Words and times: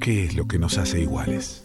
¿Qué 0.00 0.24
es 0.24 0.34
lo 0.34 0.46
que 0.46 0.58
nos 0.58 0.78
hace 0.78 1.02
iguales? 1.02 1.62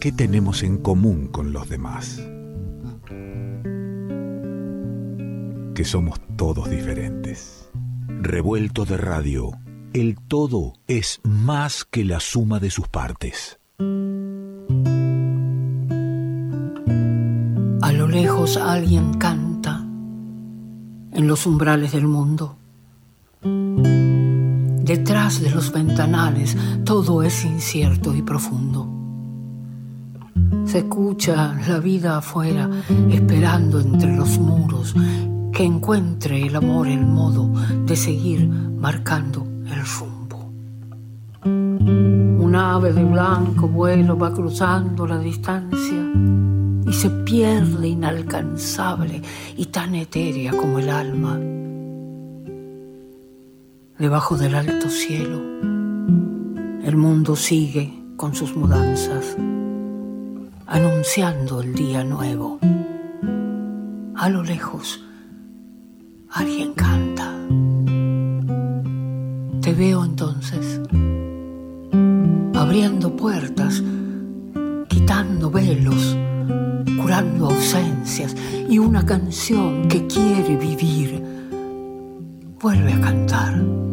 ¿Qué 0.00 0.10
tenemos 0.10 0.62
en 0.62 0.78
común 0.78 1.28
con 1.28 1.52
los 1.52 1.68
demás? 1.68 2.22
Que 5.74 5.84
somos 5.84 6.20
todos 6.36 6.70
diferentes. 6.70 7.68
Revuelto 8.06 8.86
de 8.86 8.96
radio, 8.96 9.50
el 9.92 10.16
todo 10.26 10.72
es 10.86 11.20
más 11.22 11.84
que 11.84 12.06
la 12.06 12.18
suma 12.20 12.58
de 12.58 12.70
sus 12.70 12.88
partes. 12.88 13.60
A 17.82 17.92
lo 17.92 18.08
lejos 18.08 18.56
alguien 18.56 19.12
canta 19.14 19.86
en 21.12 21.26
los 21.26 21.44
umbrales 21.46 21.92
del 21.92 22.06
mundo. 22.06 22.56
Detrás 24.86 25.40
de 25.40 25.50
los 25.50 25.72
ventanales 25.72 26.56
todo 26.84 27.24
es 27.24 27.44
incierto 27.44 28.14
y 28.14 28.22
profundo. 28.22 28.88
Se 30.64 30.78
escucha 30.78 31.56
la 31.66 31.80
vida 31.80 32.18
afuera 32.18 32.70
esperando 33.10 33.80
entre 33.80 34.14
los 34.14 34.38
muros 34.38 34.94
que 35.52 35.64
encuentre 35.64 36.46
el 36.46 36.54
amor 36.54 36.86
el 36.86 37.04
modo 37.04 37.52
de 37.84 37.96
seguir 37.96 38.48
marcando 38.48 39.44
el 39.66 39.84
rumbo. 39.98 40.52
Un 41.44 42.54
ave 42.54 42.92
de 42.92 43.02
blanco 43.02 43.66
vuelo 43.66 44.16
va 44.16 44.32
cruzando 44.32 45.04
la 45.04 45.18
distancia 45.18 46.12
y 46.86 46.92
se 46.92 47.10
pierde 47.10 47.88
inalcanzable 47.88 49.20
y 49.56 49.66
tan 49.66 49.96
etérea 49.96 50.52
como 50.52 50.78
el 50.78 50.90
alma. 50.90 51.40
Debajo 53.98 54.36
del 54.36 54.54
alto 54.54 54.90
cielo, 54.90 55.40
el 56.84 56.96
mundo 56.98 57.34
sigue 57.34 57.94
con 58.18 58.34
sus 58.34 58.54
mudanzas, 58.54 59.38
anunciando 60.66 61.62
el 61.62 61.74
día 61.74 62.04
nuevo. 62.04 62.58
A 64.14 64.28
lo 64.28 64.42
lejos, 64.42 65.02
alguien 66.30 66.74
canta. 66.74 67.32
Te 69.62 69.72
veo 69.72 70.04
entonces, 70.04 70.78
abriendo 72.54 73.16
puertas, 73.16 73.82
quitando 74.88 75.50
velos, 75.50 76.14
curando 77.00 77.46
ausencias 77.46 78.36
y 78.68 78.78
una 78.78 79.06
canción 79.06 79.88
que 79.88 80.06
quiere 80.06 80.54
vivir 80.54 81.24
vuelve 82.60 82.92
a 82.92 83.00
cantar 83.00 83.85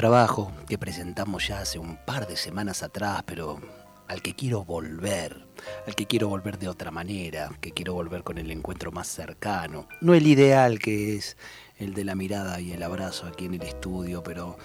trabajo 0.00 0.50
que 0.66 0.78
presentamos 0.78 1.46
ya 1.46 1.60
hace 1.60 1.78
un 1.78 1.98
par 2.06 2.26
de 2.26 2.34
semanas 2.34 2.82
atrás, 2.82 3.22
pero 3.26 3.60
al 4.08 4.22
que 4.22 4.34
quiero 4.34 4.64
volver, 4.64 5.46
al 5.86 5.94
que 5.94 6.06
quiero 6.06 6.26
volver 6.30 6.58
de 6.58 6.68
otra 6.68 6.90
manera, 6.90 7.50
que 7.60 7.72
quiero 7.72 7.92
volver 7.92 8.22
con 8.22 8.38
el 8.38 8.50
encuentro 8.50 8.92
más 8.92 9.08
cercano. 9.08 9.88
No 10.00 10.14
el 10.14 10.26
ideal 10.26 10.78
que 10.78 11.16
es 11.16 11.36
el 11.76 11.92
de 11.92 12.04
la 12.04 12.14
mirada 12.14 12.62
y 12.62 12.72
el 12.72 12.82
abrazo 12.82 13.26
aquí 13.26 13.44
en 13.44 13.52
el 13.52 13.62
estudio, 13.62 14.22
pero 14.22 14.56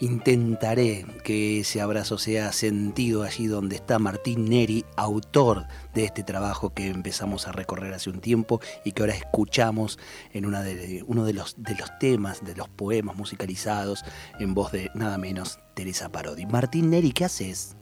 intentaré 0.00 1.04
que 1.24 1.60
ese 1.60 1.80
abrazo 1.80 2.18
sea 2.18 2.52
sentido 2.52 3.22
allí 3.22 3.46
donde 3.46 3.76
está 3.76 3.98
Martín 3.98 4.46
Neri, 4.48 4.84
autor 4.96 5.66
de 5.94 6.04
este 6.04 6.22
trabajo 6.22 6.72
que 6.74 6.88
empezamos 6.88 7.46
a 7.46 7.52
recorrer 7.52 7.92
hace 7.92 8.10
un 8.10 8.20
tiempo 8.20 8.60
y 8.84 8.92
que 8.92 9.02
ahora 9.02 9.14
escuchamos 9.14 9.98
en 10.32 10.46
una 10.46 10.62
de, 10.62 11.04
uno 11.06 11.24
de 11.24 11.34
los, 11.34 11.62
de 11.62 11.74
los 11.76 11.96
temas, 11.98 12.44
de 12.44 12.56
los 12.56 12.68
poemas 12.68 13.16
musicalizados 13.16 14.04
en 14.38 14.54
voz 14.54 14.72
de 14.72 14.90
nada 14.94 15.18
menos 15.18 15.60
Teresa 15.74 16.10
Parodi. 16.10 16.46
Martín 16.46 16.90
Neri, 16.90 17.12
¿qué 17.12 17.26
haces? 17.26 17.76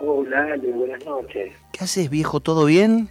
Hola, 0.00 0.52
Ale, 0.52 0.70
buenas 0.72 1.04
noches. 1.06 1.54
¿Qué 1.72 1.84
haces, 1.84 2.10
viejo? 2.10 2.40
¿Todo 2.40 2.66
bien? 2.66 3.08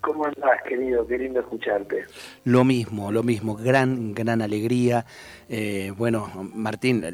¿Cómo 0.00 0.24
andás, 0.24 0.62
querido? 0.66 1.06
Qué 1.06 1.18
lindo 1.18 1.40
escucharte. 1.40 2.04
Lo 2.44 2.64
mismo, 2.64 3.12
lo 3.12 3.22
mismo, 3.22 3.54
gran, 3.54 4.14
gran 4.14 4.40
alegría. 4.40 5.04
Eh, 5.48 5.92
bueno, 5.96 6.30
Martín, 6.54 7.04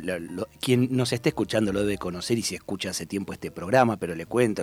quien 0.60 0.88
nos 0.90 1.12
esté 1.12 1.30
escuchando 1.30 1.72
lo 1.72 1.80
debe 1.80 1.98
conocer 1.98 2.38
y 2.38 2.42
si 2.42 2.54
escucha 2.54 2.90
hace 2.90 3.06
tiempo 3.06 3.32
este 3.32 3.50
programa, 3.50 3.96
pero 3.96 4.14
le 4.14 4.26
cuento, 4.26 4.62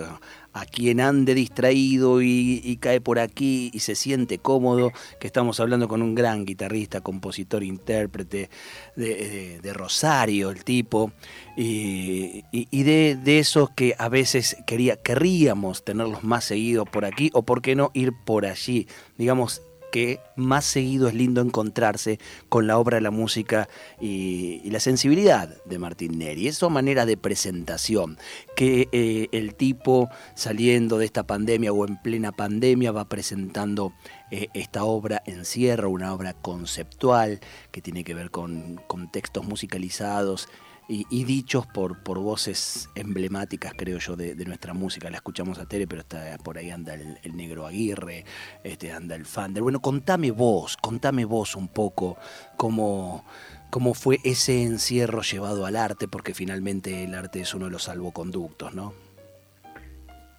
a 0.52 0.64
quien 0.64 1.00
ande 1.00 1.34
distraído 1.34 2.22
y, 2.22 2.78
cae 2.80 3.00
por 3.00 3.18
aquí 3.18 3.70
y 3.74 3.80
se 3.80 3.94
siente 3.94 4.38
cómodo, 4.38 4.92
que 5.20 5.26
estamos 5.26 5.60
hablando 5.60 5.86
con 5.86 6.00
un 6.00 6.14
gran 6.14 6.44
guitarrista, 6.44 7.00
compositor, 7.02 7.62
intérprete 7.62 8.48
de, 8.96 9.72
Rosario, 9.74 10.50
el 10.50 10.64
tipo, 10.64 11.12
y, 11.56 12.42
de, 12.52 13.18
de, 13.22 13.38
esos 13.38 13.70
que 13.70 13.94
a 13.98 14.08
veces 14.08 14.56
quería, 14.66 14.96
querríamos 14.96 15.84
tenerlos 15.84 16.22
más 16.24 16.44
seguidos 16.44 16.88
por 16.88 17.04
aquí 17.04 17.30
o 17.34 17.42
por 17.42 17.60
qué 17.60 17.74
no 17.74 17.90
ir 17.92 18.13
por 18.24 18.46
allí, 18.46 18.86
digamos, 19.16 19.62
que 19.94 20.18
más 20.34 20.64
seguido 20.64 21.06
es 21.06 21.14
lindo 21.14 21.40
encontrarse 21.40 22.18
con 22.48 22.66
la 22.66 22.78
obra, 22.78 23.00
la 23.00 23.12
música 23.12 23.68
y, 24.00 24.68
la 24.68 24.80
sensibilidad 24.80 25.62
de 25.66 25.78
Martín 25.78 26.18
Neri. 26.18 26.48
Esa 26.48 26.68
manera 26.68 27.06
de 27.06 27.16
presentación, 27.16 28.18
que 28.56 28.88
eh, 28.90 29.28
el 29.30 29.54
tipo 29.54 30.08
saliendo 30.34 30.98
de 30.98 31.04
esta 31.04 31.28
pandemia 31.28 31.72
o 31.72 31.86
en 31.86 32.02
plena 32.02 32.32
pandemia 32.32 32.90
va 32.90 33.08
presentando 33.08 33.92
eh, 34.32 34.48
esta 34.52 34.82
obra 34.82 35.22
Encierro, 35.26 35.90
una 35.90 36.12
obra 36.12 36.32
conceptual 36.32 37.38
que 37.70 37.80
tiene 37.80 38.02
que 38.02 38.14
ver 38.14 38.32
con, 38.32 38.80
con 38.88 39.12
textos 39.12 39.44
musicalizados 39.44 40.48
y, 40.88 41.24
dichos 41.24 41.66
por, 41.66 42.02
por 42.02 42.18
voces 42.18 42.90
emblemáticas, 42.94 43.72
creo 43.74 43.98
yo, 43.98 44.16
de, 44.16 44.34
nuestra 44.44 44.74
música. 44.74 45.10
La 45.10 45.16
escuchamos 45.16 45.58
a 45.58 45.66
Tere, 45.66 45.86
pero 45.86 46.02
está 46.02 46.36
por 46.44 46.58
ahí 46.58 46.70
anda 46.70 46.94
el, 46.94 47.36
Negro 47.36 47.66
Aguirre, 47.66 48.24
este, 48.62 48.92
anda 48.92 49.14
el 49.14 49.24
Fander. 49.24 49.62
Bueno, 49.62 49.80
contame 49.80 50.30
vos, 50.30 50.76
contame 50.76 51.24
vos 51.24 51.56
un 51.56 51.68
poco 51.68 52.16
cómo, 52.56 53.24
cómo 53.70 53.94
fue 53.94 54.18
ese 54.24 54.62
encierro 54.62 55.22
llevado 55.22 55.64
al 55.64 55.76
arte, 55.76 56.06
porque 56.06 56.34
finalmente 56.34 57.04
el 57.04 57.14
arte 57.14 57.40
es 57.40 57.54
uno 57.54 57.66
de 57.66 57.72
los 57.72 57.84
salvoconductos, 57.84 58.74
¿no? 58.74 58.92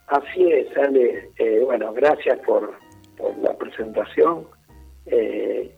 Así 0.08 0.52
es, 0.52 0.78
Ale. 0.78 1.32
Eh, 1.40 1.62
bueno, 1.66 1.92
gracias 1.94 2.38
por, 2.46 2.76
por 3.18 3.36
la 3.40 3.58
presentación. 3.58 4.46
Eh, 5.08 5.74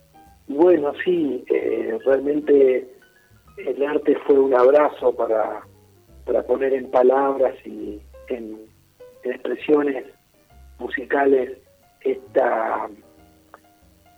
bueno, 0.46 0.92
sí, 1.04 1.44
eh, 1.50 1.98
realmente 2.04 2.97
el 3.66 3.82
arte 3.84 4.16
fue 4.26 4.38
un 4.38 4.54
abrazo 4.54 5.14
para, 5.14 5.62
para 6.24 6.42
poner 6.42 6.72
en 6.72 6.90
palabras 6.90 7.54
y 7.64 8.00
en, 8.28 8.68
expresiones 9.24 10.04
musicales 10.78 11.58
esta, 12.00 12.88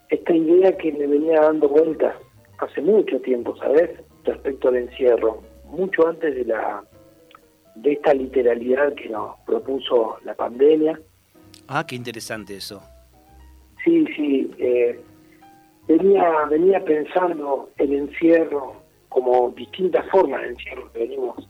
esta 0.09 0.35
idea 0.35 0.77
que 0.77 0.93
me 0.93 1.07
venía 1.07 1.41
dando 1.41 1.69
vueltas 1.69 2.15
hace 2.59 2.81
mucho 2.83 3.19
tiempo, 3.21 3.57
¿sabes? 3.57 3.91
Respecto 4.25 4.69
al 4.69 4.77
encierro, 4.77 5.43
mucho 5.65 6.07
antes 6.07 6.35
de 6.35 6.45
la 6.45 6.85
de 7.77 7.93
esta 7.93 8.13
literalidad 8.13 8.95
que 8.95 9.09
nos 9.09 9.39
propuso 9.47 10.19
la 10.25 10.35
pandemia. 10.35 11.01
Ah, 11.67 11.85
qué 11.87 11.97
interesante 11.97 12.57
eso. 12.57 12.83
Sí, 13.85 14.05
sí. 14.15 14.51
Eh, 14.59 15.01
venía, 15.89 16.45
venía 16.51 16.85
pensando 16.85 17.71
el 17.79 17.95
encierro 17.95 18.80
como 19.11 19.51
distintas 19.51 20.09
formas 20.09 20.41
de 20.41 20.49
encierro 20.49 20.91
que 20.93 21.01
venimos 21.01 21.47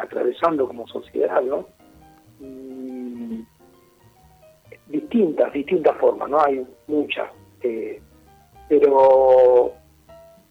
atravesando 0.00 0.68
como 0.68 0.86
sociedad, 0.86 1.42
¿no? 1.42 1.66
distintas, 4.90 5.52
distintas 5.52 5.96
formas, 5.98 6.28
¿no? 6.28 6.40
Hay 6.40 6.66
muchas. 6.86 7.30
Eh, 7.62 8.00
pero 8.68 9.72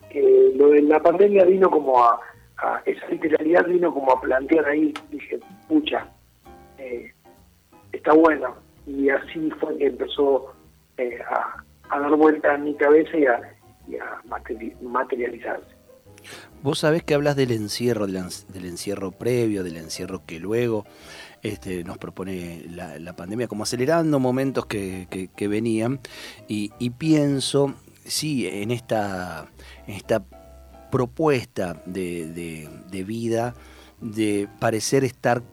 eh, 0.09 0.51
lo 0.55 0.69
de 0.69 0.81
la 0.83 1.01
pandemia 1.01 1.45
vino 1.45 1.69
como 1.69 2.03
a, 2.03 2.19
esa 2.85 3.07
literalidad 3.07 3.65
vino 3.65 3.93
como 3.93 4.11
a 4.11 4.19
plantear 4.19 4.65
ahí, 4.65 4.93
dije, 5.09 5.39
pucha, 5.67 6.07
eh, 6.77 7.13
está 7.91 8.13
bueno. 8.13 8.55
Y 8.85 9.09
así 9.09 9.49
fue 9.59 9.77
que 9.77 9.87
empezó 9.87 10.53
a, 11.29 11.63
dar 11.99 12.15
vuelta 12.15 12.55
en 12.55 12.65
mi 12.65 12.75
cabeza 12.75 13.17
y 13.17 13.25
a, 13.25 13.55
y 13.87 13.95
a 13.97 14.21
materializarse. 14.81 15.78
Vos 16.61 16.79
sabés 16.79 17.03
que 17.03 17.13
hablas 17.13 17.35
del 17.35 17.51
encierro, 17.51 18.05
del, 18.05 18.65
encierro 18.65 19.11
previo, 19.11 19.63
del 19.63 19.77
encierro 19.77 20.25
que 20.25 20.39
luego 20.39 20.85
este, 21.41 21.83
nos 21.83 21.97
propone 21.97 22.65
la, 22.69 23.15
pandemia, 23.15 23.47
como 23.47 23.63
acelerando 23.63 24.19
momentos 24.19 24.65
que, 24.65 25.07
venían. 25.39 26.01
Y, 26.47 26.89
pienso, 26.91 27.75
sí, 28.05 28.45
en 28.47 28.71
esta, 28.71 29.49
esta 29.87 30.25
propuesta 30.91 31.81
de, 31.85 32.67
de 32.89 33.03
vida, 33.03 33.55
de 34.01 34.47
parecer 34.59 35.03
estar 35.03 35.43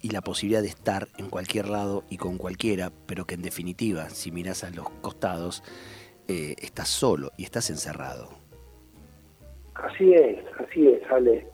y 0.00 0.10
la 0.10 0.20
posibilidad 0.20 0.62
de 0.62 0.68
estar 0.68 1.08
en 1.16 1.28
cualquier 1.28 1.68
lado 1.68 2.04
y 2.08 2.16
con 2.16 2.38
cualquiera, 2.38 2.92
pero 3.06 3.26
que 3.26 3.34
en 3.34 3.42
definitiva, 3.42 4.10
si 4.10 4.30
miras 4.30 4.64
a 4.64 4.70
los 4.70 4.88
costados, 5.00 5.62
eh, 6.28 6.56
estás 6.58 6.88
solo 6.88 7.32
y 7.36 7.44
estás 7.44 7.70
encerrado. 7.70 8.47
Así 9.78 10.12
es, 10.12 10.38
así 10.58 10.88
es, 10.88 11.10
Ale. 11.10 11.46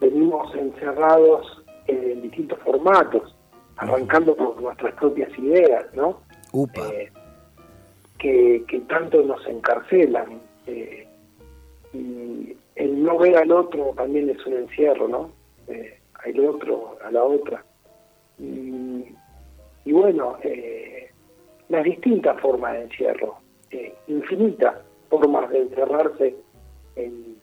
Venimos 0.00 0.54
encerrados 0.54 1.64
en 1.86 2.22
distintos 2.22 2.58
formatos, 2.60 3.34
arrancando 3.76 4.34
por 4.36 4.60
nuestras 4.60 4.94
propias 4.94 5.30
ideas, 5.38 5.84
¿no? 5.94 6.20
Upa. 6.52 6.88
Eh, 6.92 7.10
que, 8.18 8.64
que, 8.66 8.80
tanto 8.80 9.22
nos 9.22 9.46
encarcelan. 9.46 10.40
Eh, 10.66 11.06
y 11.92 12.56
el 12.74 13.02
no 13.02 13.18
ver 13.18 13.36
al 13.36 13.52
otro 13.52 13.94
también 13.96 14.28
es 14.28 14.44
un 14.44 14.54
encierro, 14.54 15.08
¿no? 15.08 15.30
Eh, 15.68 15.98
al 16.24 16.40
otro, 16.46 16.98
a 17.04 17.10
la 17.10 17.22
otra. 17.22 17.64
Y, 18.38 19.04
y 19.84 19.92
bueno, 19.92 20.36
eh, 20.42 21.10
las 21.68 21.84
distintas 21.84 22.40
formas 22.40 22.72
de 22.74 22.82
encierro, 22.82 23.38
infinitas 24.06 24.76
formas 25.08 25.48
de 25.50 25.60
encerrarse 25.60 26.34
en, 26.96 27.38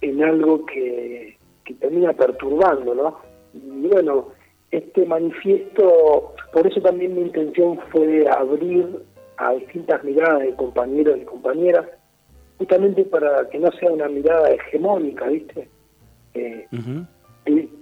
en 0.00 0.22
algo 0.22 0.64
que, 0.66 1.36
que 1.64 1.74
termina 1.74 2.12
perturbando, 2.12 2.94
¿no? 2.94 3.18
Y 3.54 3.88
bueno, 3.88 4.28
este 4.70 5.06
manifiesto, 5.06 6.34
por 6.52 6.66
eso 6.66 6.80
también 6.80 7.14
mi 7.14 7.22
intención 7.22 7.78
fue 7.90 8.26
abrir 8.28 9.02
a 9.38 9.52
distintas 9.52 10.02
miradas 10.04 10.40
de 10.40 10.54
compañeros 10.54 11.18
y 11.20 11.24
compañeras, 11.24 11.86
justamente 12.58 13.04
para 13.04 13.48
que 13.48 13.58
no 13.58 13.70
sea 13.72 13.90
una 13.90 14.08
mirada 14.08 14.50
hegemónica, 14.50 15.26
¿viste? 15.28 15.68
Eh, 16.34 16.66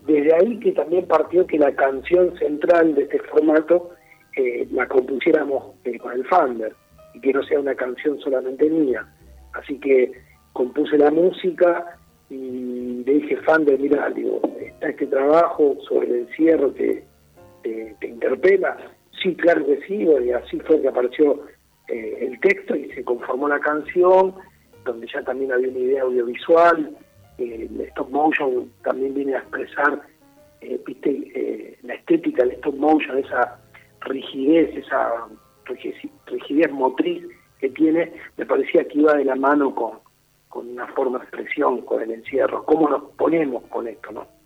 desde 0.06 0.34
ahí 0.34 0.60
que 0.60 0.72
también 0.72 1.06
partió 1.06 1.46
que 1.46 1.58
la 1.58 1.74
canción 1.74 2.36
central 2.38 2.94
de 2.94 3.02
este 3.02 3.18
formato 3.20 3.90
eh, 4.36 4.68
la 4.70 4.86
compusiéramos 4.86 5.74
eh, 5.84 5.98
con 5.98 6.12
el 6.12 6.24
Fander 6.26 6.72
y 7.14 7.20
que 7.20 7.32
no 7.32 7.42
sea 7.42 7.58
una 7.58 7.74
canción 7.74 8.20
solamente 8.20 8.68
mía. 8.70 9.06
Así 9.54 9.78
que 9.80 10.12
compuse 10.52 10.98
la 10.98 11.10
música 11.10 11.98
y 12.30 13.04
le 13.04 13.12
dije, 13.14 13.36
Fander, 13.38 13.78
mira, 13.78 14.10
digo, 14.10 14.40
está 14.60 14.88
este 14.88 15.06
trabajo 15.06 15.76
sobre 15.88 16.08
el 16.08 16.14
encierro 16.28 16.74
que 16.74 17.04
te, 17.62 18.06
interpela. 18.06 18.76
Sí, 19.22 19.34
claro 19.34 19.64
que 19.66 19.80
sí, 19.86 20.06
y 20.24 20.30
así 20.30 20.60
fue 20.60 20.80
que 20.80 20.88
apareció 20.88 21.44
eh, 21.88 22.18
el 22.20 22.40
texto 22.40 22.76
y 22.76 22.90
se 22.92 23.04
conformó 23.04 23.48
la 23.48 23.60
canción, 23.60 24.34
donde 24.84 25.06
ya 25.12 25.22
también 25.22 25.52
había 25.52 25.68
una 25.68 25.78
idea 25.78 26.02
audiovisual, 26.02 26.96
eh, 27.38 27.68
el 27.70 27.80
stop 27.82 28.10
motion 28.10 28.70
también 28.82 29.14
viene 29.14 29.34
a 29.34 29.38
expresar 29.38 30.02
eh, 30.62 30.80
viste 30.86 31.10
eh, 31.10 31.78
la 31.82 31.94
estética 31.94 32.42
del 32.42 32.54
stop 32.54 32.74
motion, 32.76 33.18
esa 33.18 33.58
rigidez, 34.00 34.74
esa 34.76 35.28
rigidez 36.26 36.72
motriz 36.72 37.24
que 37.60 37.68
tiene, 37.70 38.12
me 38.36 38.46
parecía 38.46 38.84
que 38.84 38.98
iba 38.98 39.14
de 39.14 39.24
la 39.24 39.36
mano 39.36 39.74
con, 39.74 39.98
con 40.48 40.68
una 40.68 40.86
forma 40.88 41.18
de 41.18 41.24
expresión, 41.24 41.82
con 41.82 42.02
el 42.02 42.10
encierro, 42.10 42.64
cómo 42.64 42.88
nos 42.88 43.02
ponemos 43.16 43.64
con 43.64 43.88
esto, 43.88 44.12
¿no? 44.12 44.36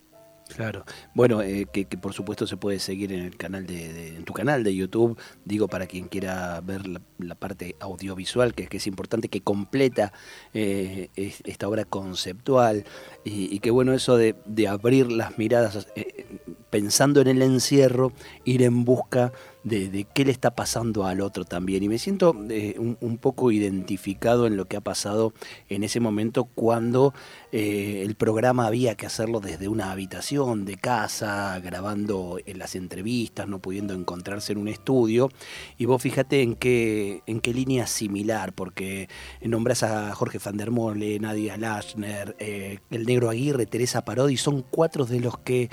Claro. 0.54 0.84
Bueno, 1.14 1.42
eh, 1.42 1.66
que, 1.72 1.84
por 1.86 2.12
supuesto 2.12 2.46
se 2.46 2.56
puede 2.56 2.78
seguir 2.78 3.12
en 3.12 3.20
el 3.20 3.36
canal 3.36 3.66
de, 3.66 4.16
en 4.16 4.24
tu 4.24 4.32
canal 4.32 4.64
de 4.64 4.74
YouTube. 4.74 5.18
Digo 5.44 5.68
para 5.68 5.86
quien 5.86 6.08
quiera 6.08 6.60
ver 6.60 6.82
la, 6.86 7.34
parte 7.34 7.76
audiovisual, 7.80 8.54
que, 8.54 8.66
que, 8.66 8.78
es 8.78 8.86
importante, 8.86 9.28
que 9.28 9.42
completa 9.42 10.12
eh, 10.52 11.08
esta 11.14 11.68
obra 11.68 11.84
conceptual 11.84 12.84
y, 13.24 13.58
que 13.60 13.70
bueno 13.70 13.92
eso 13.92 14.16
de, 14.16 14.34
abrir 14.68 15.10
las 15.12 15.38
miradas 15.38 15.88
eh, 15.94 16.26
pensando 16.70 17.20
en 17.20 17.28
el 17.28 17.42
encierro, 17.42 18.12
ir 18.44 18.62
en 18.62 18.84
busca 18.84 19.32
de, 19.64 20.06
qué 20.14 20.24
le 20.24 20.32
está 20.32 20.54
pasando 20.54 21.04
al 21.06 21.20
otro 21.20 21.44
también. 21.44 21.82
Y 21.82 21.88
me 21.88 21.98
siento 21.98 22.34
eh, 22.48 22.76
un, 22.78 23.18
poco 23.18 23.50
identificado 23.50 24.46
en 24.46 24.56
lo 24.56 24.66
que 24.66 24.76
ha 24.76 24.80
pasado 24.80 25.34
en 25.68 25.84
ese 25.84 26.00
momento 26.00 26.44
cuando 26.44 27.12
eh, 27.52 28.02
el 28.04 28.14
programa 28.14 28.66
había 28.66 28.94
que 28.94 29.06
hacerlo 29.06 29.40
desde 29.40 29.68
una 29.68 29.92
habitación 29.92 30.64
de 30.64 30.76
casa, 30.76 31.58
grabando 31.60 32.38
en 32.46 32.58
las 32.58 32.74
entrevistas, 32.74 33.48
no 33.48 33.58
pudiendo 33.58 33.94
encontrarse 33.94 34.52
en 34.52 34.58
un 34.58 34.68
estudio. 34.68 35.30
Y 35.76 35.84
vos 35.84 36.00
fíjate 36.00 36.42
en 36.42 36.54
qué, 36.54 37.22
en 37.26 37.40
qué 37.40 37.52
línea 37.52 37.86
similar, 37.86 38.52
porque 38.54 39.08
nombras 39.42 39.82
a 39.82 40.14
Jorge 40.14 40.38
van 40.42 40.56
der 40.56 40.70
Mole, 40.70 41.18
Nadia 41.18 41.56
Lashner, 41.56 42.36
eh, 42.38 42.78
el 42.90 43.04
negro 43.04 43.28
Aguirre, 43.28 43.66
Teresa 43.66 44.04
Parodi, 44.04 44.36
son 44.36 44.62
cuatro 44.62 45.04
de 45.04 45.20
los 45.20 45.38
que 45.38 45.70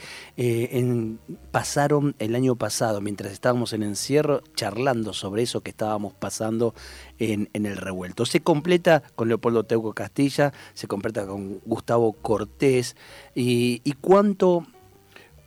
pasaron 1.51 2.15
el 2.19 2.35
año 2.35 2.55
pasado, 2.55 3.01
mientras 3.01 3.31
estábamos 3.31 3.73
en 3.73 3.76
en 3.77 3.83
encierro 3.83 4.41
charlando 4.55 5.13
sobre 5.13 5.43
eso 5.43 5.61
que 5.61 5.69
estábamos 5.69 6.13
pasando 6.13 6.73
en, 7.19 7.49
el 7.53 7.77
revuelto. 7.77 8.25
Se 8.25 8.41
completa 8.41 9.03
con 9.15 9.29
Leopoldo 9.29 9.63
Teuco 9.63 9.93
Castilla, 9.93 10.53
se 10.73 10.87
completa 10.87 11.25
con 11.25 11.59
Gustavo 11.65 12.13
Cortés 12.13 12.95
y, 13.33 13.79
cuánto, 14.01 14.65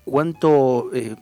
cuánto 0.04 0.90
eh, 0.94 1.16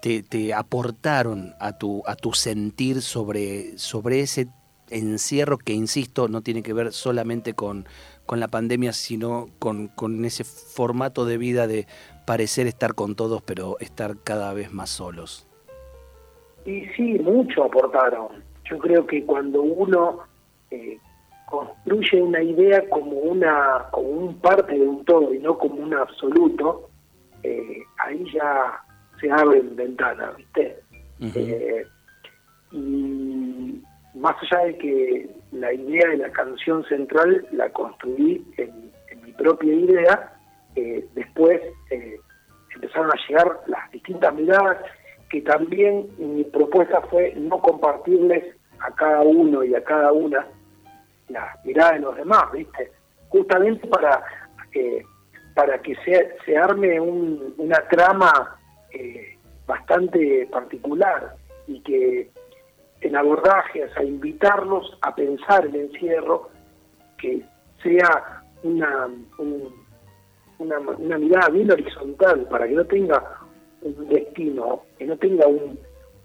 te, 0.00 0.54
aportaron 0.54 1.54
a 1.60 1.76
tu, 1.76 2.02
sentir 2.32 3.02
sobre, 3.02 3.74
ese 3.74 4.48
encierro 4.90 5.58
que, 5.58 5.74
insisto, 5.74 6.28
no 6.28 6.42
tiene 6.42 6.62
que 6.62 6.72
ver 6.72 6.92
solamente 6.92 7.54
con, 7.54 7.86
la 8.28 8.48
pandemia, 8.48 8.94
sino 8.94 9.50
con 9.58 10.24
ese 10.24 10.44
formato 10.44 11.26
de 11.26 11.36
vida 11.36 11.66
de 11.66 11.86
parecer 12.24 12.66
estar 12.66 12.94
con 12.94 13.14
todos, 13.14 13.42
pero 13.42 13.78
estar 13.80 14.16
cada 14.22 14.54
vez 14.54 14.72
más 14.72 14.88
solos. 14.88 15.46
Y 16.64 16.86
sí, 16.96 17.18
mucho 17.18 17.64
aportaron. 17.64 18.42
Yo 18.70 18.78
creo 18.78 19.06
que 19.06 19.24
cuando 19.24 19.62
uno 19.62 20.20
eh, 20.70 20.98
construye 21.46 22.22
una 22.22 22.42
idea 22.42 22.88
como 22.88 23.10
una 23.12 23.86
como 23.90 24.08
un 24.08 24.38
parte 24.38 24.72
de 24.72 24.86
un 24.86 25.04
todo 25.04 25.34
y 25.34 25.38
no 25.38 25.58
como 25.58 25.82
un 25.82 25.94
absoluto, 25.94 26.88
eh, 27.42 27.82
ahí 27.98 28.24
ya 28.32 28.80
se 29.20 29.30
abren 29.30 29.74
ventanas, 29.76 30.36
¿viste? 30.36 30.78
Eh, 31.20 31.86
y 32.72 33.82
más 34.14 34.36
allá 34.42 34.64
de 34.66 34.78
que 34.78 35.30
la 35.52 35.72
idea 35.72 36.08
de 36.08 36.16
la 36.18 36.30
canción 36.30 36.84
central 36.84 37.46
la 37.52 37.68
construí 37.70 38.44
en, 38.56 38.90
en 39.10 39.22
mi 39.24 39.32
propia 39.32 39.72
idea, 39.72 40.32
después 41.14 41.60
empezaron 42.74 43.10
a 43.10 43.28
llegar 43.28 43.60
las 43.66 43.90
distintas 43.90 44.34
miradas 44.34 44.78
que 45.32 45.40
también 45.40 46.08
mi 46.18 46.44
propuesta 46.44 47.00
fue 47.10 47.32
no 47.34 47.58
compartirles 47.58 48.54
a 48.80 48.94
cada 48.94 49.22
uno 49.22 49.64
y 49.64 49.74
a 49.74 49.82
cada 49.82 50.12
una 50.12 50.46
la 51.28 51.58
mirada 51.64 51.92
de 51.92 52.00
los 52.00 52.16
demás, 52.16 52.52
¿viste? 52.52 52.92
Justamente 53.30 53.88
para, 53.88 54.22
eh, 54.74 55.02
para 55.54 55.80
que 55.80 55.94
se, 56.04 56.36
se 56.44 56.54
arme 56.54 57.00
una 57.00 57.78
trama 57.88 58.58
eh, 58.90 59.38
bastante 59.66 60.46
particular 60.52 61.34
y 61.66 61.80
que 61.80 62.30
en 63.00 63.16
abordajes 63.16 63.90
a 63.96 64.04
invitarlos 64.04 64.98
a 65.00 65.14
pensar 65.14 65.64
el 65.64 65.76
encierro, 65.76 66.50
que 67.16 67.40
sea 67.82 68.42
una, 68.64 69.08
una, 70.58 70.78
una 70.78 71.18
mirada 71.18 71.48
bien 71.48 71.72
horizontal, 71.72 72.46
para 72.50 72.68
que 72.68 72.74
no 72.74 72.84
tenga 72.84 73.41
un 73.82 74.08
destino, 74.08 74.82
que 74.98 75.06
no 75.06 75.16
tenga 75.16 75.46
un, 75.46 75.78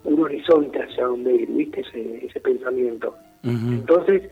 un 0.04 0.24
horizonte 0.24 0.82
hacia 0.82 1.06
donde 1.06 1.34
ir, 1.34 1.50
¿viste? 1.50 1.82
Ese, 1.82 2.26
ese 2.26 2.40
pensamiento. 2.40 3.16
Entonces 3.44 4.24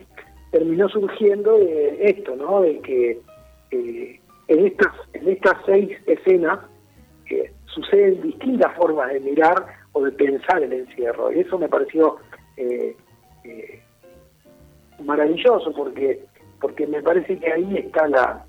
terminó 0.51 0.89
surgiendo 0.89 1.58
esto, 2.00 2.36
¿no? 2.36 2.62
De 2.62 2.79
que 2.79 3.20
eh, 3.72 4.20
en, 4.48 4.65
estas, 4.65 4.94
en 5.13 5.29
estas 5.29 5.53
seis 5.65 5.98
escenas 6.05 6.60
eh, 7.29 7.51
suceden 7.65 8.22
distintas 8.22 8.75
formas 8.75 9.13
de 9.13 9.20
mirar 9.22 9.65
o 9.94 10.03
de 10.03 10.12
pensar 10.12 10.62
el 10.63 10.74
encierro. 10.74 11.32
Y 11.32 11.39
eso 11.39 11.58
me 11.58 11.70
pareció 11.70 12.17
eh, 12.58 12.96
eh, 13.44 13.82
maravilloso 15.03 15.74
porque 15.74 16.22
porque 16.60 16.88
me 16.88 17.01
parece 17.01 17.38
que 17.38 17.51
ahí 17.51 17.77
está 17.77 18.08
la, 18.08 18.46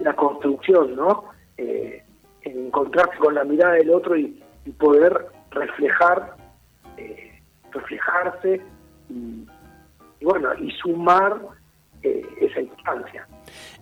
la 0.00 0.16
construcción, 0.16 0.96
¿no? 0.96 1.26
Eh, 1.58 2.02
encontrarse 2.46 3.18
con 3.18 3.34
la 3.34 3.44
mirada 3.44 3.74
del 3.74 3.90
otro 3.90 4.16
y, 4.16 4.42
poder 4.78 5.26
reflejar, 5.52 6.34
eh, 6.96 7.40
reflejarse 7.70 8.60
y, 9.08 9.46
bueno, 10.24 10.48
y 10.58 10.72
sumar 10.72 11.40
eh, 12.02 12.26
esa 12.40 12.62
instancia. 12.62 13.28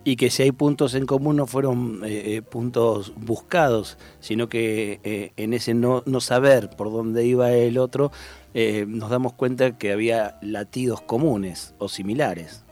Y 0.03 0.15
que 0.15 0.29
si 0.29 0.43
hay 0.43 0.51
puntos 0.51 0.93
en 0.93 1.07
común 1.07 1.37
no 1.37 1.47
fueron 1.47 2.01
eh, 2.05 2.43
puntos 2.43 3.15
buscados, 3.15 3.97
sino 4.19 4.47
que 4.47 5.31
en 5.35 5.53
ese 5.53 5.73
no, 5.73 6.03
no 6.05 6.19
saber 6.19 6.69
por 6.77 6.91
dónde 6.91 7.25
iba 7.25 7.51
el 7.51 7.79
otro, 7.79 8.11
nos 8.53 9.09
damos 9.09 9.33
cuenta 9.33 9.79
que 9.79 9.91
había 9.91 10.37
latidos 10.43 11.01
comunes 11.01 11.73
o 11.79 11.87
similares. 11.87 12.63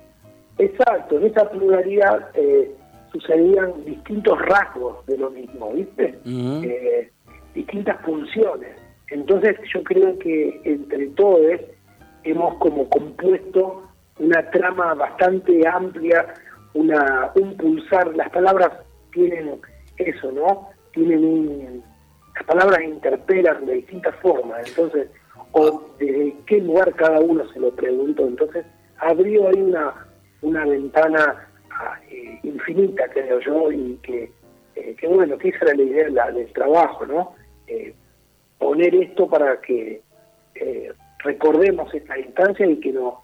Exacto, 0.59 1.17
en 1.17 1.25
esa 1.25 1.49
pluralidad 1.49 2.29
sucedían 3.13 3.85
distintos 3.85 4.39
rasgos 4.41 5.05
de 5.05 5.17
lo 5.17 5.29
mismo, 5.29 5.71
¿viste? 5.71 6.19
Eh, 6.25 7.11
distintas 7.53 8.01
funciones. 8.01 8.75
Entonces 9.09 9.57
yo 9.73 9.83
creo 9.83 10.17
que 10.17 10.59
entre 10.63 11.07
todos 11.09 11.61
hemos 12.23 12.55
como 12.55 12.89
compuesto 12.89 13.83
una 14.19 14.49
trama 14.49 14.93
bastante 14.95 15.67
amplia, 15.67 16.33
una, 16.73 17.31
un 17.35 17.55
pulsar, 17.55 18.15
las 18.15 18.29
palabras 18.29 18.71
tienen 19.11 19.59
eso, 19.97 20.31
¿no? 20.31 20.69
Tienen 20.93 21.23
un, 21.23 21.83
las 22.35 22.43
palabras 22.45 22.81
interpelan 22.83 23.65
de 23.65 23.73
distintas 23.73 24.15
formas, 24.17 24.67
entonces, 24.67 25.07
o 25.51 25.83
desde 25.99 26.35
qué 26.47 26.59
lugar 26.59 26.93
cada 26.95 27.19
uno 27.19 27.47
se 27.51 27.59
lo 27.59 27.71
preguntó, 27.75 28.25
entonces 28.25 28.65
abrió 28.97 29.49
ahí 29.49 29.61
una, 29.61 29.93
una 30.41 30.65
ventana 30.65 31.47
infinita, 32.53 33.07
creo 33.09 33.39
yo, 33.39 33.71
y 33.71 33.97
que, 34.03 34.31
eh, 34.75 34.95
que 34.97 35.07
bueno, 35.07 35.37
que 35.37 35.49
esa 35.49 35.65
era 35.65 35.75
la 35.75 35.83
idea 35.83 36.31
del 36.31 36.51
trabajo, 36.53 37.05
¿no? 37.05 37.35
Eh, 37.67 37.93
poner 38.57 38.95
esto 38.95 39.27
para 39.27 39.59
que 39.61 40.01
recordemos 41.19 41.93
esta 41.93 42.17
instancia 42.19 42.65
y 42.65 42.79
que 42.79 42.91
no 42.91 43.23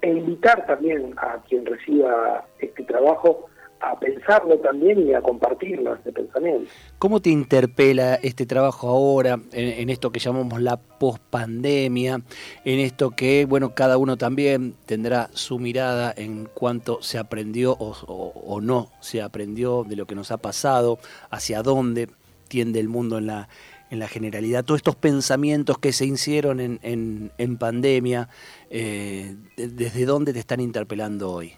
e 0.00 0.10
invitar 0.10 0.66
también 0.66 1.14
a 1.16 1.38
quien 1.48 1.66
reciba 1.66 2.46
este 2.58 2.82
trabajo 2.84 3.48
a 3.80 3.98
pensarlo 3.98 4.58
también 4.58 5.06
y 5.06 5.14
a 5.14 5.20
compartirlo, 5.20 5.94
este 5.94 6.12
pensamiento. 6.12 6.70
¿Cómo 6.98 7.20
te 7.20 7.30
interpela 7.30 8.14
este 8.16 8.46
trabajo 8.46 8.88
ahora, 8.88 9.38
en, 9.52 9.90
esto 9.90 10.10
que 10.10 10.20
llamamos 10.20 10.60
la 10.60 10.76
pospandemia, 10.76 12.22
en 12.64 12.78
esto 12.80 13.10
que, 13.10 13.44
bueno, 13.44 13.74
cada 13.74 13.98
uno 13.98 14.16
también 14.16 14.74
tendrá 14.86 15.28
su 15.32 15.58
mirada 15.58 16.12
en 16.16 16.46
cuanto 16.46 17.02
se 17.02 17.18
aprendió 17.18 17.76
o, 17.78 18.60
no 18.60 18.90
se 19.00 19.20
aprendió 19.22 19.84
de 19.84 19.96
lo 19.96 20.06
que 20.06 20.14
nos 20.14 20.30
ha 20.30 20.38
pasado, 20.38 20.98
hacia 21.30 21.62
dónde 21.62 22.08
tiende 22.48 22.80
el 22.80 22.88
mundo 22.88 23.18
en 23.18 23.26
la, 23.26 23.48
en 23.90 23.98
la 23.98 24.08
generalidad, 24.08 24.64
todos 24.64 24.78
estos 24.78 24.96
pensamientos 24.96 25.78
que 25.78 25.92
se 25.92 26.06
hicieron 26.06 26.60
en, 26.60 26.80
en, 26.82 27.56
pandemia, 27.58 28.28
eh, 28.70 29.36
¿desde 29.56 30.06
dónde 30.06 30.32
te 30.32 30.38
están 30.38 30.60
interpelando 30.60 31.30
hoy? 31.30 31.54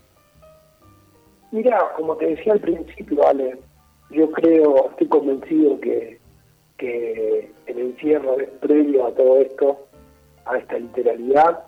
Mira, 1.51 1.93
como 1.97 2.17
te 2.17 2.27
decía 2.27 2.53
al 2.53 2.61
principio, 2.61 3.27
Ale, 3.27 3.59
yo 4.11 4.31
creo, 4.33 4.91
estoy 4.91 5.09
convencido 5.09 5.81
que, 5.81 6.19
que 6.77 7.51
el 7.67 7.79
encierro 7.79 8.39
es 8.39 8.49
previo 8.61 9.07
a 9.07 9.15
todo 9.15 9.39
esto, 9.39 9.87
a 10.45 10.59
esta 10.59 10.79
literalidad, 10.79 11.65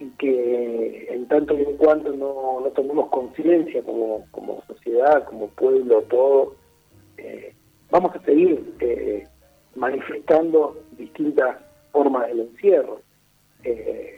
y 0.00 0.10
que 0.10 1.08
en 1.10 1.26
tanto 1.26 1.58
y 1.58 1.62
en 1.62 1.76
cuanto 1.76 2.12
no, 2.12 2.60
no 2.60 2.70
tomemos 2.70 3.08
conciencia 3.10 3.82
como, 3.82 4.24
como 4.30 4.62
sociedad, 4.66 5.24
como 5.24 5.48
pueblo, 5.48 6.02
todo, 6.02 6.54
eh, 7.16 7.52
vamos 7.90 8.14
a 8.14 8.20
seguir 8.20 8.74
eh, 8.80 9.26
manifestando 9.74 10.78
distintas 10.92 11.56
formas 11.90 12.28
del 12.28 12.40
encierro. 12.40 13.00
Eh, 13.64 14.14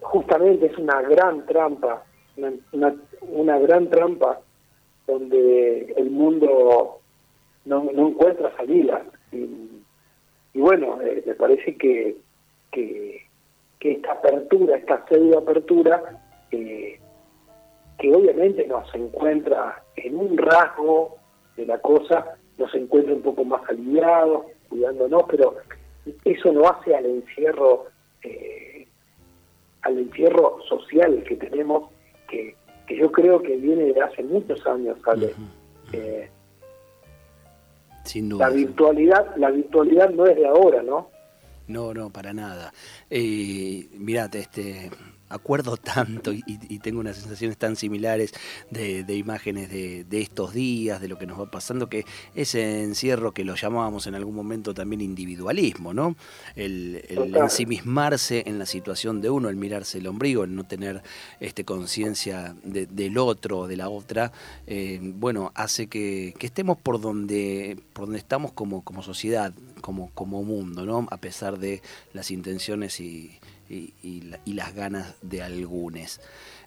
justamente 0.00 0.66
es 0.66 0.78
una 0.78 1.00
gran 1.02 1.46
trampa, 1.46 2.04
una, 2.72 2.94
una, 3.22 3.58
gran 3.58 3.88
trampa 3.90 4.40
donde 5.06 5.92
el 5.96 6.10
mundo 6.10 7.00
no, 7.64 7.84
no 7.92 8.08
encuentra 8.08 8.56
salida. 8.56 9.04
Y, 9.32 10.60
bueno, 10.60 11.00
eh, 11.02 11.22
me 11.26 11.34
parece 11.34 11.76
que, 11.76 12.16
que, 12.70 13.26
esta 13.80 14.12
apertura, 14.12 14.76
esta 14.76 15.04
pseudo 15.08 15.38
apertura, 15.38 16.20
eh, 16.50 16.98
que 17.98 18.14
obviamente 18.14 18.66
nos 18.66 18.92
encuentra 18.94 19.82
en 19.96 20.16
un 20.16 20.36
rasgo 20.36 21.16
de 21.56 21.66
la 21.66 21.78
cosa, 21.78 22.36
nos 22.58 22.74
encuentra 22.74 23.14
un 23.14 23.22
poco 23.22 23.44
más 23.44 23.62
aliviados, 23.68 24.46
cuidándonos, 24.68 25.24
pero 25.28 25.56
eso 26.24 26.52
no 26.52 26.68
hace 26.68 26.94
al 26.94 27.06
encierro, 27.06 27.86
eh, 28.22 28.86
al 29.82 29.98
encierro 29.98 30.60
social 30.68 31.22
que 31.24 31.36
tenemos, 31.36 31.90
que, 32.28 32.54
que 32.86 32.96
yo 32.96 33.10
creo 33.10 33.42
que 33.42 33.56
viene 33.56 33.92
de 33.92 34.00
hace 34.00 34.22
muchos 34.22 34.64
años. 34.66 34.96
Eh, 35.92 36.28
Sin 38.04 38.28
duda. 38.28 38.48
La 38.48 38.54
virtualidad, 38.54 39.36
la 39.36 39.50
virtualidad 39.50 40.10
no 40.10 40.26
es 40.26 40.36
de 40.36 40.46
ahora, 40.46 40.82
¿no? 40.82 41.10
No, 41.68 41.94
no, 41.94 42.10
para 42.10 42.32
nada. 42.32 42.72
Eh, 43.10 43.88
mirate, 43.92 44.40
este, 44.40 44.90
acuerdo 45.28 45.76
tanto 45.76 46.32
y, 46.32 46.42
tengo 46.78 47.00
unas 47.00 47.16
sensaciones 47.16 47.56
tan 47.58 47.76
similares 47.76 48.32
de, 48.70 49.16
imágenes 49.16 49.70
de, 49.70 50.20
estos 50.20 50.54
días, 50.54 51.00
de 51.00 51.08
lo 51.08 51.18
que 51.18 51.26
nos 51.26 51.40
va 51.40 51.50
pasando, 51.50 51.88
que 51.88 52.04
ese 52.34 52.82
encierro 52.82 53.32
que 53.32 53.44
lo 53.44 53.56
llamábamos 53.56 54.06
en 54.06 54.14
algún 54.14 54.34
momento 54.34 54.74
también 54.74 55.00
individualismo, 55.00 55.92
¿no? 55.92 56.16
El, 56.54 57.04
ensimismarse 57.34 58.44
en 58.46 58.58
la 58.58 58.66
situación 58.66 59.20
de 59.20 59.30
uno, 59.30 59.48
el 59.48 59.56
mirarse 59.56 59.98
el 59.98 60.06
ombligo, 60.06 60.44
el 60.44 60.54
no 60.54 60.64
tener 60.64 61.02
este, 61.40 61.64
conciencia 61.64 62.54
del 62.62 63.18
otro 63.18 63.60
o 63.60 63.66
de 63.66 63.76
la 63.76 63.88
otra, 63.88 64.32
eh, 64.66 65.00
bueno, 65.02 65.52
hace 65.54 65.88
que, 65.88 66.34
estemos 66.40 66.78
por 66.78 67.00
donde, 67.00 67.78
por 67.92 68.06
donde 68.06 68.18
estamos 68.18 68.52
como, 68.52 68.82
como 68.82 69.02
sociedad, 69.02 69.52
como, 69.80 70.10
como 70.14 70.42
mundo, 70.42 70.86
¿no? 70.86 71.06
A 71.10 71.16
pesar 71.18 71.57
de 71.58 71.82
las 72.12 72.30
intenciones 72.30 73.00
y 73.00 73.38
las 74.46 74.74
ganas 74.74 75.14
de 75.22 75.42
algunos. 75.42 76.20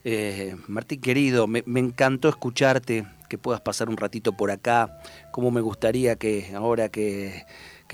Eh, 0.04 0.56
Martín 0.68 1.00
querido, 1.00 1.48
me, 1.48 1.64
encantó 1.76 2.28
escucharte, 2.28 3.06
que 3.30 3.38
puedas 3.38 3.62
pasar 3.62 3.88
un 3.88 3.98
ratito 3.98 4.34
por 4.34 4.50
acá, 4.50 5.00
como 5.32 5.52
me 5.52 5.62
gustaría 5.62 6.16
que 6.16 6.52
ahora 6.56 6.90
que, 6.90 7.46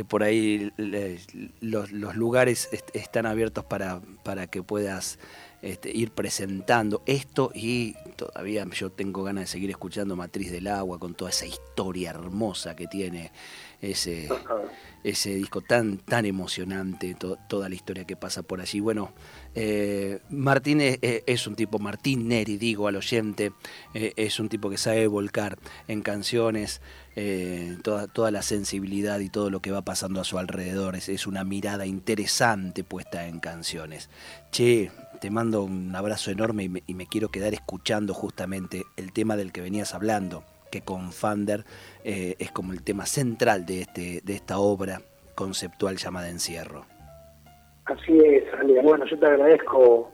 por 0.08 0.24
ahí 0.24 0.72
los, 1.60 1.92
lugares 1.92 2.70
están 2.94 3.26
abiertos 3.26 3.66
para, 3.66 4.00
para 4.24 4.48
que 4.48 4.64
puedas 4.64 5.20
este, 5.62 5.92
ir 5.92 6.12
presentando 6.12 7.02
esto 7.08 7.52
y 7.54 7.96
todavía 8.16 8.66
yo 8.72 8.90
tengo 8.90 9.24
ganas 9.24 9.44
de 9.44 9.48
seguir 9.48 9.70
escuchando 9.70 10.16
Matriz 10.16 10.52
del 10.52 10.68
Agua 10.68 11.00
con 11.00 11.14
toda 11.14 11.32
esa 11.32 11.46
historia 11.46 12.12
hermosa 12.12 12.76
que 12.76 12.88
tiene 12.88 13.32
ese, 13.82 14.28
ese 15.04 15.36
disco 15.36 15.62
tan, 15.62 15.98
tan 15.98 16.26
emocionante, 16.26 17.16
toda 17.48 17.70
la 17.70 17.76
historia 17.76 18.06
que 18.06 18.16
pasa 18.16 18.44
por 18.44 18.60
allí. 18.60 18.80
Bueno, 18.80 19.14
eh, 19.56 20.20
Martín 20.30 20.80
es, 20.82 21.48
un 21.48 21.56
tipo, 21.56 21.80
Martín 21.80 22.28
Neri, 22.28 22.58
digo 22.58 22.88
al 22.88 22.96
oyente, 22.96 23.54
eh, 23.94 24.14
es 24.16 24.40
un 24.40 24.50
tipo 24.50 24.70
que 24.70 24.78
sabe 24.78 25.08
volcar 25.08 25.58
en 25.88 26.02
canciones 26.02 26.82
eh, 27.16 27.78
toda, 27.84 28.08
toda 28.08 28.32
la 28.32 28.42
sensibilidad 28.42 29.20
y 29.20 29.30
todo 29.30 29.50
lo 29.50 29.62
que 29.62 29.72
va 29.72 29.84
pasando 29.84 30.22
a 30.22 30.24
su 30.24 30.38
alrededor. 30.38 30.96
Es, 30.96 31.10
es 31.10 31.28
una 31.28 31.44
mirada 31.44 31.86
interesante 31.86 32.84
puesta 32.84 33.28
en 33.28 33.40
canciones. 33.40 34.10
Che, 34.52 34.92
te 35.22 35.30
mando 35.30 35.64
un 35.64 35.96
abrazo 35.96 36.32
enorme 36.32 36.64
y 36.64 36.70
me, 36.70 36.84
y 36.86 36.94
me 36.94 37.08
quiero 37.08 37.30
quedar 37.30 37.54
escuchando 37.54 38.14
justamente 38.14 38.84
el 38.98 39.14
tema 39.14 39.36
del 39.36 39.52
que 39.52 39.62
venías 39.62 39.94
hablando 39.94 40.44
que 40.72 40.82
con 40.82 41.12
Fander 41.12 41.64
eh, 42.04 42.36
es 42.40 42.52
como 42.52 42.74
el 42.74 42.84
tema 42.84 43.06
central 43.06 43.66
de, 43.66 43.82
este, 43.82 44.22
de 44.24 44.34
esta 44.34 44.60
obra 44.60 45.02
conceptual 45.36 45.98
llamada 45.98 46.30
Encierro. 46.30 46.86
Así 47.86 48.18
es, 48.18 48.44
Ale. 48.60 48.82
Bueno, 48.82 49.06
yo 49.06 49.18
te 49.18 49.26
agradezco 49.26 50.12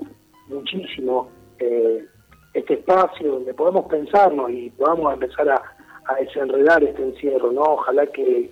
muchísimo 0.48 1.30
eh, 1.60 2.06
este 2.54 2.76
espacio 2.76 3.32
donde 3.32 3.54
podemos 3.54 3.86
pensarnos 3.86 4.52
y 4.52 4.70
podamos 4.72 5.14
empezar 5.14 5.50
a, 5.50 5.62
desenredar 6.20 6.84
este 6.84 7.02
encierro, 7.02 7.52
¿no? 7.52 7.62
Ojalá 7.62 8.06
que, 8.08 8.52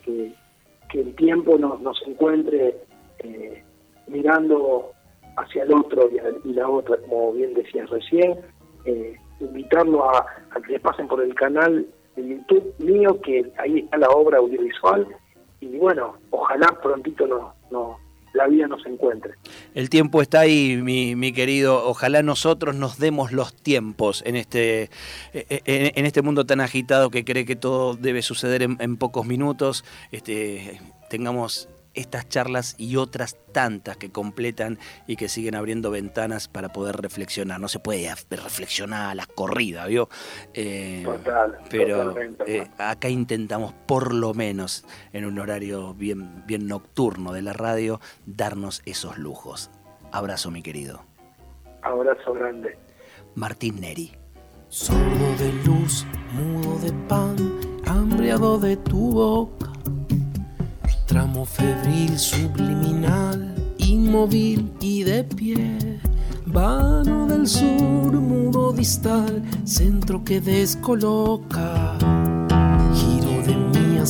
el 0.94 1.16
tiempo 1.16 1.58
nos, 1.58 1.80
nos 1.82 2.02
encuentre 2.08 2.76
eh, 3.20 3.64
mirando 4.08 4.92
hacia 5.38 5.64
el 5.64 5.74
otro 5.74 6.10
y, 6.44 6.54
la 6.54 6.70
otra, 6.70 6.98
como 6.98 7.34
bien 7.34 7.54
decías 7.54 7.90
recién, 7.90 8.40
invitarlo 9.42 10.10
a, 10.10 10.26
que 10.66 10.74
les 10.74 10.82
pasen 10.82 11.08
por 11.08 11.22
el 11.22 11.34
canal 11.36 11.86
de 12.16 12.28
YouTube 12.28 12.74
mío, 12.80 13.20
que 13.22 13.52
ahí 13.58 13.80
está 13.80 13.98
la 13.98 14.10
obra 14.10 14.38
audiovisual, 14.38 15.08
y 15.60 15.78
bueno, 15.78 16.16
ojalá 16.32 16.68
prontito 16.82 17.28
no, 17.28 17.54
no, 17.70 17.98
la 18.34 18.48
vida 18.48 18.68
nos 18.68 18.86
encuentre. 18.86 19.34
El 19.74 19.90
tiempo 19.90 20.22
está 20.22 20.42
ahí, 20.42 20.78
mi, 20.78 21.16
mi, 21.16 21.34
querido. 21.34 21.86
Ojalá 21.88 22.24
nosotros 22.24 22.76
nos 22.76 22.98
demos 22.98 23.32
los 23.32 23.54
tiempos 23.54 24.24
en 24.26 24.36
este, 24.36 24.90
en, 25.34 26.06
este 26.06 26.22
mundo 26.22 26.46
tan 26.46 26.62
agitado 26.62 27.10
que 27.10 27.26
cree 27.26 27.46
que 27.46 27.56
todo 27.56 27.96
debe 27.96 28.22
suceder 28.22 28.64
en, 28.64 28.78
en 28.80 28.98
pocos 28.98 29.26
minutos. 29.26 29.84
Este, 30.12 30.80
tengamos 31.10 31.68
estas 31.94 32.30
charlas 32.30 32.76
y 32.78 32.96
otras 32.96 33.38
tantas 33.52 33.98
que 33.98 34.12
completan 34.12 34.80
y 35.08 35.16
que 35.16 35.30
siguen 35.30 35.56
abriendo 35.56 35.92
ventanas 35.92 36.48
para 36.48 36.70
poder 36.70 36.98
reflexionar. 36.98 37.60
No 37.60 37.68
se 37.68 37.80
puede 37.80 38.14
reflexionar 38.30 39.12
a 39.12 39.16
la 39.16 39.26
corrida, 39.26 39.86
¿vio? 39.88 40.10
Eh, 40.54 41.02
Total, 41.04 41.60
pero 41.70 42.16
eh, 42.48 42.68
acá 42.78 43.10
intentamos, 43.10 43.74
por 43.86 44.14
lo 44.14 44.34
menos 44.34 44.86
en 45.14 45.26
un 45.26 45.40
horario 45.40 45.94
bien, 45.94 46.46
bien 46.46 46.68
nocturno 46.68 47.34
de 47.34 47.42
la 47.42 47.54
radio, 47.54 48.00
darnos 48.26 48.82
esos 48.86 49.18
lujos. 49.18 49.70
Abrazo, 50.12 50.52
mi 50.52 50.62
querido. 50.62 51.04
Abrazo 51.82 52.34
grande. 52.34 52.78
Martín 53.36 53.80
Neri. 53.82 54.12
Sordo 54.68 55.36
de 55.38 55.52
luz, 55.66 56.06
mudo 56.32 56.80
de 56.80 56.94
pan, 57.08 57.36
hambriado 57.86 58.58
de 58.58 58.78
tu 58.78 59.12
boca 59.12 59.71
tramo 61.12 61.44
febril, 61.44 62.18
subliminal, 62.18 63.54
inmóvil 63.80 64.72
y 64.80 65.04
de 65.04 65.26
pie. 65.26 66.00
Vano 66.46 67.28
del 67.28 67.46
sur, 67.46 68.14
muro 68.14 68.72
distal, 68.72 69.44
centro 69.66 70.24
que 70.24 70.40
descoloca. 70.40 71.98
Giro 72.96 73.44
de 73.46 73.56
mí 73.72 73.98
a 73.98 74.06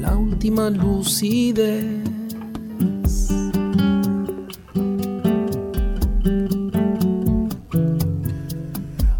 la 0.00 0.16
última 0.16 0.68
lucidez. 0.68 2.02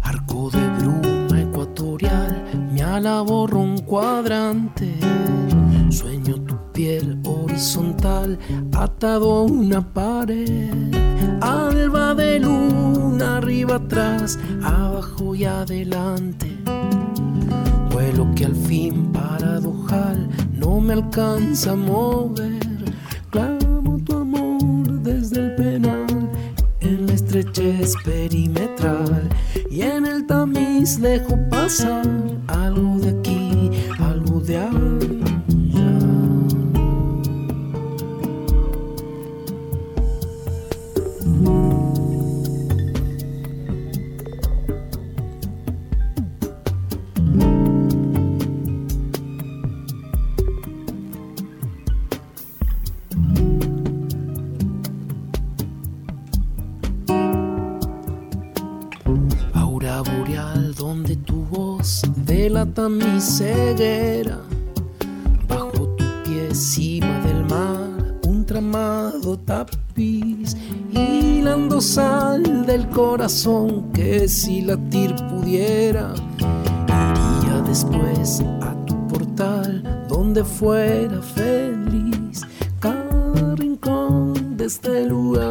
Arco 0.03 0.49
de 0.49 0.67
bruma 0.77 1.41
ecuatorial, 1.41 2.43
me 2.73 2.83
alaborro 2.83 3.61
un 3.61 3.77
cuadrante. 3.77 4.46
Atado 8.73 9.31
a 9.31 9.43
una 9.43 9.81
pared. 9.81 10.71
Alba 11.41 12.15
de 12.15 12.39
luna, 12.39 13.37
arriba, 13.37 13.75
atrás, 13.75 14.39
abajo 14.63 15.35
y 15.35 15.45
adelante. 15.45 16.57
Vuelo 17.91 18.27
que 18.35 18.45
al 18.45 18.55
fin 18.55 19.11
paradojal 19.11 20.29
no 20.53 20.79
me 20.79 20.93
alcanza 20.93 21.71
a 21.71 21.75
mover. 21.75 22.59
Clamo 23.31 23.97
tu 24.03 24.17
amor 24.17 25.01
desde 25.01 25.41
el 25.41 25.55
penal 25.55 26.29
en 26.79 27.07
la 27.07 27.13
estrechez 27.13 27.93
perimetral 28.03 29.29
y 29.69 29.81
en 29.81 30.05
el 30.05 30.25
tamiz 30.25 30.99
dejo 30.99 31.37
pasar 31.49 32.05
algo 32.47 32.96
mi 62.65 63.21
ceguera. 63.21 64.39
Bajo 65.47 65.95
tu 65.95 66.05
pie, 66.23 66.55
cima 66.55 67.19
del 67.19 67.45
mar, 67.45 68.15
un 68.25 68.45
tramado 68.45 69.37
tapiz. 69.37 70.55
Hilando 70.91 71.79
sal 71.79 72.65
del 72.65 72.89
corazón 72.89 73.91
que 73.93 74.27
si 74.27 74.61
latir 74.61 75.13
pudiera, 75.29 76.15
iría 76.87 77.61
después 77.61 78.41
a 78.61 78.73
tu 78.85 79.07
portal 79.07 80.05
donde 80.09 80.43
fuera 80.43 81.21
feliz. 81.21 82.41
Cada 82.79 83.55
rincón 83.55 84.57
de 84.57 84.65
este 84.65 85.05
lugar 85.05 85.46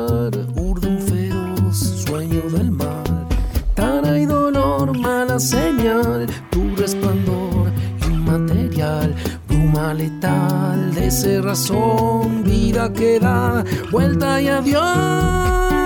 letal 11.16 11.22
de 11.22 11.22
cerrazón, 11.22 12.42
vida 12.44 12.92
que 12.92 13.18
da 13.18 13.64
vuelta 13.90 14.40
y 14.40 14.48
adiós. 14.48 15.85